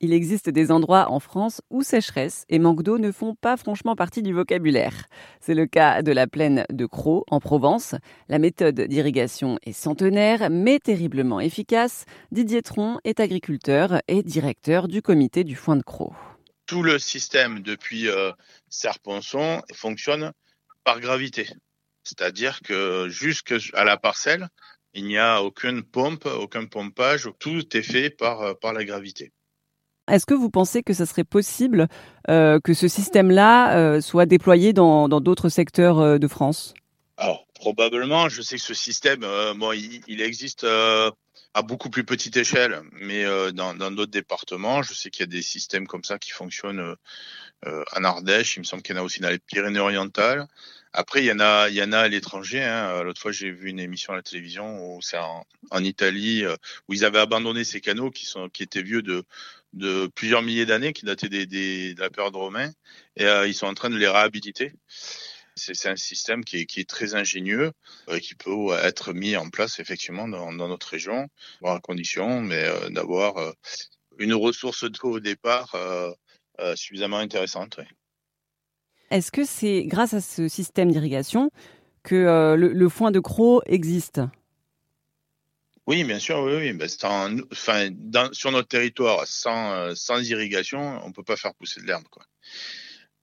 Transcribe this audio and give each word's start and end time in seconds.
Il 0.00 0.12
existe 0.12 0.50
des 0.50 0.70
endroits 0.70 1.10
en 1.10 1.20
France 1.20 1.62
où 1.70 1.82
sécheresse 1.82 2.44
et 2.50 2.58
manque 2.58 2.82
d'eau 2.82 2.98
ne 2.98 3.10
font 3.10 3.34
pas 3.34 3.56
franchement 3.56 3.96
partie 3.96 4.22
du 4.22 4.34
vocabulaire. 4.34 5.06
C'est 5.40 5.54
le 5.54 5.64
cas 5.64 6.02
de 6.02 6.12
la 6.12 6.26
plaine 6.26 6.66
de 6.70 6.84
Croix 6.84 7.22
en 7.30 7.40
Provence. 7.40 7.94
La 8.28 8.38
méthode 8.38 8.78
d'irrigation 8.78 9.58
est 9.62 9.72
centenaire 9.72 10.50
mais 10.50 10.80
terriblement 10.80 11.40
efficace. 11.40 12.04
Didier 12.30 12.60
Tron 12.60 12.98
est 13.04 13.20
agriculteur 13.20 14.02
et 14.06 14.22
directeur 14.22 14.86
du 14.86 15.00
comité 15.00 15.44
du 15.44 15.56
foin 15.56 15.76
de 15.76 15.82
Croix. 15.82 16.14
Tout 16.66 16.82
le 16.82 16.98
système 16.98 17.60
depuis 17.60 18.10
euh, 18.10 18.32
fonctionne 19.72 20.32
par 20.84 21.00
gravité. 21.00 21.48
C'est-à-dire 22.02 22.60
que 22.60 23.08
jusqu'à 23.08 23.56
la 23.82 23.96
parcelle, 23.96 24.48
il 24.92 25.06
n'y 25.06 25.16
a 25.16 25.42
aucune 25.42 25.82
pompe, 25.82 26.26
aucun 26.26 26.66
pompage, 26.66 27.30
tout 27.38 27.74
est 27.74 27.82
fait 27.82 28.10
par, 28.10 28.42
euh, 28.42 28.54
par 28.54 28.74
la 28.74 28.84
gravité. 28.84 29.32
Est-ce 30.08 30.24
que 30.24 30.34
vous 30.34 30.50
pensez 30.50 30.82
que 30.82 30.92
ce 30.92 31.04
serait 31.04 31.24
possible 31.24 31.88
euh, 32.30 32.60
que 32.62 32.74
ce 32.74 32.86
système-là 32.86 33.76
euh, 33.76 34.00
soit 34.00 34.26
déployé 34.26 34.72
dans 34.72 35.08
d'autres 35.08 35.48
secteurs 35.48 35.98
euh, 35.98 36.18
de 36.18 36.28
France? 36.28 36.74
Probablement. 37.74 38.28
Je 38.28 38.42
sais 38.42 38.56
que 38.56 38.62
ce 38.62 38.74
système, 38.74 39.20
bon, 39.56 39.72
il, 39.72 40.20
existe 40.20 40.64
à 40.64 41.62
beaucoup 41.62 41.90
plus 41.90 42.04
petite 42.04 42.36
échelle, 42.36 42.80
mais 42.92 43.24
dans 43.52 43.90
d'autres 43.90 44.12
départements, 44.12 44.82
je 44.84 44.94
sais 44.94 45.10
qu'il 45.10 45.22
y 45.22 45.24
a 45.24 45.26
des 45.26 45.42
systèmes 45.42 45.88
comme 45.88 46.04
ça 46.04 46.18
qui 46.18 46.30
fonctionnent 46.30 46.94
en 47.64 48.04
Ardèche. 48.04 48.56
Il 48.56 48.60
me 48.60 48.64
semble 48.64 48.82
qu'il 48.84 48.94
y 48.94 48.98
en 48.98 49.02
a 49.02 49.04
aussi 49.04 49.20
dans 49.20 49.30
les 49.30 49.40
Pyrénées-Orientales. 49.40 50.46
Après, 50.92 51.22
il 51.22 51.26
y 51.26 51.32
en 51.32 51.40
a, 51.40 51.68
il 51.68 51.74
y 51.74 51.82
en 51.82 51.92
a 51.92 51.98
à 51.98 52.08
l'étranger. 52.08 52.62
Hein. 52.62 53.02
L'autre 53.02 53.20
fois, 53.20 53.32
j'ai 53.32 53.50
vu 53.50 53.68
une 53.68 53.80
émission 53.80 54.12
à 54.12 54.16
la 54.16 54.22
télévision 54.22 54.94
où 54.94 55.02
c'est 55.02 55.18
en, 55.18 55.44
Italie 55.82 56.44
où 56.86 56.94
ils 56.94 57.04
avaient 57.04 57.18
abandonné 57.18 57.64
ces 57.64 57.80
canaux 57.80 58.12
qui 58.12 58.26
sont, 58.26 58.48
qui 58.48 58.62
étaient 58.62 58.82
vieux 58.82 59.02
de 59.02 60.06
plusieurs 60.14 60.42
milliers 60.42 60.66
d'années 60.66 60.92
qui 60.92 61.04
dataient 61.04 61.28
de 61.28 62.00
la 62.00 62.10
période 62.10 62.36
romaine 62.36 62.72
et 63.16 63.24
euh, 63.24 63.48
ils 63.48 63.54
sont 63.54 63.66
en 63.66 63.74
train 63.74 63.90
de 63.90 63.96
les 63.96 64.08
réhabiliter. 64.08 64.72
C'est 65.56 65.88
un 65.88 65.96
système 65.96 66.44
qui 66.44 66.58
est, 66.58 66.66
qui 66.66 66.80
est 66.80 66.88
très 66.88 67.14
ingénieux 67.14 67.72
et 68.08 68.20
qui 68.20 68.34
peut 68.34 68.72
être 68.82 69.12
mis 69.12 69.36
en 69.36 69.48
place 69.48 69.80
effectivement 69.80 70.28
dans, 70.28 70.52
dans 70.52 70.68
notre 70.68 70.88
région, 70.88 71.28
à 71.64 71.80
condition, 71.80 72.40
mais 72.40 72.62
euh, 72.64 72.90
d'avoir 72.90 73.38
euh, 73.38 73.52
une 74.18 74.34
ressource 74.34 74.84
d'eau 74.84 75.12
au 75.12 75.20
départ 75.20 75.74
suffisamment 76.74 77.18
intéressante. 77.18 77.80
Est-ce 79.10 79.30
que 79.30 79.44
c'est 79.44 79.84
grâce 79.84 80.14
à 80.14 80.20
ce 80.20 80.48
système 80.48 80.90
d'irrigation 80.90 81.50
que 82.02 82.54
le, 82.56 82.72
le 82.72 82.88
foin 82.88 83.10
de 83.10 83.20
Croc 83.20 83.62
existe? 83.66 84.20
Oui, 85.86 86.02
bien 86.02 86.18
sûr, 86.18 86.40
oui, 86.40 86.56
oui. 86.56 86.72
Ben, 86.72 86.88
enfin, 87.52 87.88
dans, 87.92 88.32
sur 88.32 88.50
notre 88.50 88.68
territoire, 88.68 89.24
sans, 89.26 89.72
euh, 89.72 89.94
sans 89.94 90.20
irrigation, 90.20 91.00
on 91.04 91.12
peut 91.12 91.22
pas 91.22 91.36
faire 91.36 91.54
pousser 91.54 91.80
de 91.80 91.86
l'herbe. 91.86 92.04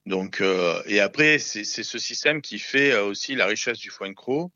Donc, 0.06 0.42
euh, 0.42 0.82
et 0.86 1.00
après, 1.00 1.40
c'est 1.40 1.64
ce 1.64 1.98
système 1.98 2.42
qui 2.42 2.60
fait 2.60 2.92
euh, 2.92 3.06
aussi 3.06 3.36
la 3.36 3.46
richesse 3.46 3.78
du 3.78 3.90
foin 3.90 4.10
de 4.10 4.14
croc, 4.14 4.52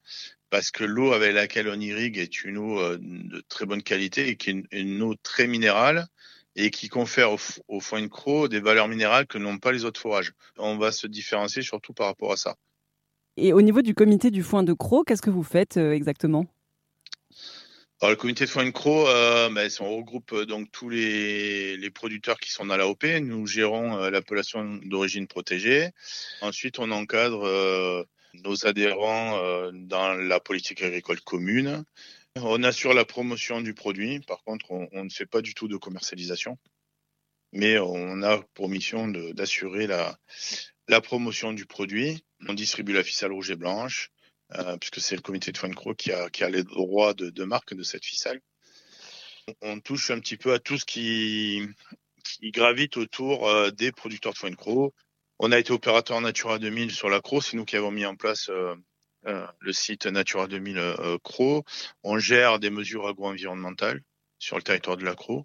parce 0.50 0.72
que 0.72 0.84
l'eau 0.84 1.14
avec 1.14 1.34
laquelle 1.34 1.70
on 1.70 1.80
irrigue 1.80 2.18
est 2.18 2.44
une 2.44 2.58
eau 2.58 2.98
de 2.98 3.44
très 3.50 3.66
bonne 3.66 3.84
qualité 3.84 4.30
et 4.30 4.36
qui 4.36 4.50
est 4.50 4.64
une, 4.72 5.02
eau 5.02 5.16
très 5.16 5.48
minérale 5.48 6.08
et 6.56 6.72
qui 6.72 6.90
confère 6.90 7.32
au, 7.32 7.38
au 7.68 7.80
foin 7.80 8.02
de 8.02 8.08
croc 8.08 8.50
des 8.50 8.60
valeurs 8.60 8.88
minérales 8.88 9.28
que 9.28 9.38
n'ont 9.38 9.58
pas 9.58 9.72
les 9.72 9.86
autres 9.86 10.00
forages. 10.00 10.32
On 10.58 10.78
va 10.78 10.92
se 10.92 11.08
différencier 11.08 11.62
surtout 11.62 11.94
par 11.94 12.08
rapport 12.08 12.32
à 12.32 12.38
ça. 12.38 12.56
Et 13.36 13.54
au 13.54 13.62
niveau 13.62 13.82
du 13.82 13.94
comité 13.94 14.32
du 14.32 14.44
foin 14.44 14.64
de 14.64 14.74
croc, 14.74 15.08
qu'est-ce 15.08 15.22
que 15.22 15.30
vous 15.30 15.44
faites 15.44 15.78
exactement? 15.78 16.46
Alors, 18.00 18.12
le 18.12 18.16
comité 18.16 18.46
de 18.46 18.50
foin 18.52 18.70
Croc, 18.70 19.08
euh, 19.08 19.50
ben, 19.50 19.68
on 19.80 19.98
regroupe 19.98 20.32
euh, 20.34 20.46
donc 20.46 20.72
tous 20.72 20.88
les, 20.88 21.78
les, 21.78 21.90
producteurs 21.90 22.40
qui 22.40 22.52
sont 22.52 22.66
dans 22.66 22.78
la 22.78 22.88
OP. 22.88 23.04
Nous 23.06 23.48
gérons 23.48 23.98
euh, 23.98 24.12
l'appellation 24.12 24.80
d'origine 24.84 25.26
protégée. 25.26 25.90
Ensuite, 26.42 26.78
on 26.78 26.92
encadre 26.92 27.44
euh, 27.48 28.04
nos 28.36 28.68
adhérents 28.68 29.40
euh, 29.40 29.72
dans 29.74 30.14
la 30.14 30.40
politique 30.40 30.84
agricole 30.84 31.20
commune. 31.22 31.86
On 32.36 32.62
assure 32.62 32.94
la 32.94 33.04
promotion 33.04 33.62
du 33.62 33.74
produit. 33.74 34.20
Par 34.20 34.44
contre, 34.44 34.70
on, 34.70 34.88
on 34.92 35.06
ne 35.06 35.10
fait 35.10 35.26
pas 35.26 35.42
du 35.42 35.56
tout 35.56 35.68
de 35.68 35.78
commercialisation. 35.78 36.60
Mais 37.52 37.80
on 37.80 38.22
a 38.22 38.44
pour 38.54 38.70
mission 38.70 39.08
d'assurer 39.08 39.88
la, 39.88 40.20
la 40.88 41.02
promotion 41.02 41.52
du 41.52 41.66
produit. 41.66 42.24
On 42.48 42.54
distribue 42.54 42.94
la 42.94 43.04
ficelle 43.04 43.32
rouge 43.32 43.50
et 43.50 43.56
blanche. 43.56 44.12
Euh, 44.56 44.78
puisque 44.78 45.02
c'est 45.02 45.16
le 45.16 45.22
comité 45.22 45.52
de 45.52 45.58
Foin 45.58 45.72
qui 45.98 46.12
a, 46.12 46.30
qui 46.30 46.44
a 46.44 46.50
les 46.50 46.64
droits 46.64 47.14
de, 47.14 47.30
de 47.30 47.44
marque 47.44 47.74
de 47.74 47.84
cette 47.84 48.06
ficelle. 48.06 48.40
On 49.62 49.80
touche 49.80 50.10
un 50.12 50.20
petit 50.20 50.38
peu 50.38 50.54
à 50.54 50.60
tout 50.60 50.78
ce 50.78 50.86
qui, 50.86 51.68
qui 52.24 52.52
gravite 52.52 52.96
autour 52.96 53.50
euh, 53.50 53.72
des 53.72 53.92
producteurs 53.92 54.34
de 54.34 54.50
de 54.50 54.92
On 55.40 55.52
a 55.52 55.60
été 55.60 55.72
opérateur 55.74 56.22
Natura 56.22 56.60
2000 56.60 56.92
sur 56.92 57.10
la 57.10 57.20
Croix, 57.20 57.42
c'est 57.42 57.58
nous 57.58 57.66
qui 57.66 57.76
avons 57.76 57.92
mis 57.92 58.06
en 58.06 58.16
place 58.16 58.50
euh, 58.50 58.76
le 59.60 59.74
site 59.74 60.06
Natura 60.06 60.48
2000 60.48 60.96
Cro. 61.24 61.66
On 62.04 62.18
gère 62.18 62.60
des 62.60 62.70
mesures 62.70 63.08
agro-environnementales 63.08 64.02
sur 64.40 64.58
le 64.58 64.62
territoire 64.62 64.98
de 64.98 65.06
la 65.06 65.16
Croix. 65.16 65.44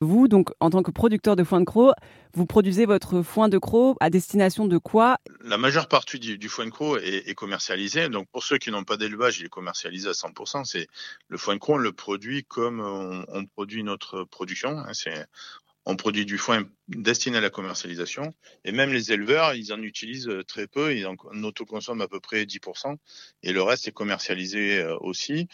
Vous, 0.00 0.28
donc, 0.28 0.50
en 0.60 0.70
tant 0.70 0.82
que 0.82 0.90
producteur 0.90 1.36
de 1.36 1.44
foin 1.44 1.60
de 1.60 1.64
croc, 1.64 1.94
vous 2.32 2.46
produisez 2.46 2.86
votre 2.86 3.22
foin 3.22 3.48
de 3.48 3.58
croc 3.58 3.96
à 4.00 4.10
destination 4.10 4.66
de 4.66 4.78
quoi? 4.78 5.18
La 5.42 5.58
majeure 5.58 5.88
partie 5.88 6.18
du, 6.18 6.48
foin 6.48 6.66
de 6.66 6.70
croc 6.70 7.00
est, 7.02 7.28
est, 7.28 7.34
commercialisée. 7.34 8.08
Donc, 8.08 8.26
pour 8.32 8.42
ceux 8.42 8.58
qui 8.58 8.70
n'ont 8.70 8.84
pas 8.84 8.96
d'élevage, 8.96 9.38
il 9.40 9.46
est 9.46 9.50
commercialisé 9.50 10.08
à 10.08 10.12
100%. 10.12 10.64
C'est 10.64 10.86
le 11.28 11.38
foin 11.38 11.54
de 11.54 11.60
croc, 11.60 11.76
on 11.76 11.78
le 11.78 11.92
produit 11.92 12.44
comme 12.44 12.80
on, 12.80 13.24
on 13.28 13.46
produit 13.46 13.84
notre 13.84 14.24
production. 14.24 14.78
Hein, 14.78 14.90
c'est 14.92 15.26
on 15.86 15.96
produit 15.96 16.24
du 16.24 16.38
foin 16.38 16.64
destiné 16.88 17.38
à 17.38 17.40
la 17.40 17.50
commercialisation. 17.50 18.34
Et 18.64 18.72
même 18.72 18.92
les 18.92 19.12
éleveurs, 19.12 19.54
ils 19.54 19.72
en 19.72 19.82
utilisent 19.82 20.30
très 20.48 20.66
peu. 20.66 20.96
Ils 20.96 21.06
en 21.06 21.16
autoconsomment 21.42 22.00
à 22.00 22.08
peu 22.08 22.20
près 22.20 22.44
10%. 22.44 22.96
Et 23.42 23.52
le 23.52 23.62
reste 23.62 23.86
est 23.88 23.92
commercialisé 23.92 24.78
euh, 24.78 24.96
aussi. 25.00 25.48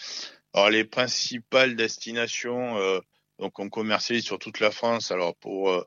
Alors 0.54 0.70
les 0.70 0.84
principales 0.84 1.76
destinations, 1.76 2.78
euh, 2.78 3.00
donc 3.38 3.58
on 3.58 3.68
commercialise 3.68 4.24
sur 4.24 4.38
toute 4.38 4.60
la 4.60 4.70
France. 4.70 5.10
Alors 5.10 5.36
pour 5.36 5.70
euh, 5.70 5.84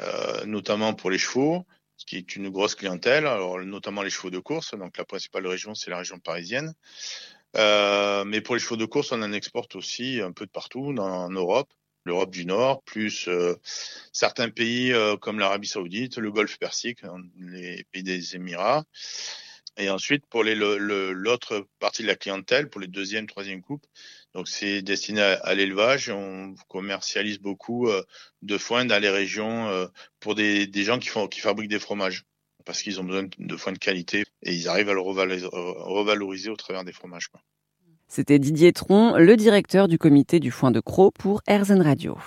euh, 0.00 0.44
notamment 0.46 0.94
pour 0.94 1.10
les 1.10 1.18
chevaux, 1.18 1.66
ce 1.96 2.06
qui 2.06 2.16
est 2.16 2.36
une 2.36 2.50
grosse 2.50 2.74
clientèle. 2.74 3.26
Alors 3.26 3.58
notamment 3.60 4.02
les 4.02 4.10
chevaux 4.10 4.30
de 4.30 4.38
course. 4.38 4.76
Donc 4.76 4.96
la 4.96 5.04
principale 5.04 5.46
région 5.46 5.74
c'est 5.74 5.90
la 5.90 5.98
région 5.98 6.18
parisienne. 6.18 6.74
Euh, 7.56 8.24
mais 8.24 8.40
pour 8.40 8.54
les 8.54 8.60
chevaux 8.60 8.76
de 8.76 8.84
course, 8.84 9.12
on 9.12 9.22
en 9.22 9.32
exporte 9.32 9.76
aussi 9.76 10.20
un 10.20 10.32
peu 10.32 10.46
de 10.46 10.50
partout 10.50 10.92
dans, 10.92 11.24
en 11.24 11.30
Europe, 11.30 11.72
l'Europe 12.04 12.30
du 12.30 12.44
Nord, 12.44 12.82
plus 12.82 13.28
euh, 13.28 13.54
certains 14.12 14.50
pays 14.50 14.92
euh, 14.92 15.16
comme 15.16 15.38
l'Arabie 15.38 15.68
Saoudite, 15.68 16.18
le 16.18 16.30
Golfe 16.30 16.58
Persique, 16.58 17.00
les 17.38 17.84
pays 17.92 18.02
des 18.02 18.36
Émirats. 18.36 18.84
Et 19.78 19.90
ensuite, 19.90 20.24
pour 20.26 20.42
l'autre 20.44 21.66
partie 21.78 22.02
de 22.02 22.08
la 22.08 22.16
clientèle, 22.16 22.68
pour 22.68 22.80
les 22.80 22.86
deuxième, 22.86 23.26
troisième 23.26 23.62
coupes, 23.62 23.86
donc 24.34 24.48
c'est 24.48 24.82
destiné 24.82 25.20
à, 25.20 25.54
l'élevage. 25.54 26.10
On 26.10 26.54
commercialise 26.68 27.38
beaucoup 27.38 27.88
euh, 27.88 28.02
de 28.42 28.58
foin 28.58 28.84
dans 28.84 29.00
les 29.00 29.08
régions 29.08 29.68
euh, 29.68 29.86
pour 30.20 30.34
des, 30.34 30.66
des, 30.66 30.84
gens 30.84 30.98
qui, 30.98 31.08
font, 31.08 31.26
qui 31.26 31.40
fabriquent 31.40 31.70
des 31.70 31.78
fromages 31.78 32.24
parce 32.66 32.82
qu'ils 32.82 33.00
ont 33.00 33.04
besoin 33.04 33.26
de 33.38 33.56
foin 33.56 33.72
de 33.72 33.78
qualité 33.78 34.24
et 34.42 34.52
ils 34.52 34.68
arrivent 34.68 34.90
à 34.90 34.92
le 34.92 35.00
revaloriser, 35.00 36.50
au 36.50 36.56
travers 36.56 36.84
des 36.84 36.92
fromages. 36.92 37.30
C'était 38.08 38.38
Didier 38.38 38.72
Tron, 38.72 39.16
le 39.16 39.36
directeur 39.36 39.88
du 39.88 39.98
comité 39.98 40.38
du 40.40 40.50
foin 40.50 40.70
de 40.70 40.80
Croc 40.80 41.14
pour 41.18 41.42
Erzen 41.46 41.80
Radio. 41.80 42.18